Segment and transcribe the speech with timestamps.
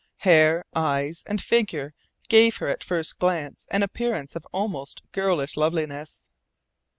[0.25, 1.93] Hair, eyes, and figure
[2.27, 6.25] gave her at first glance an appearance of almost girlish loveliness.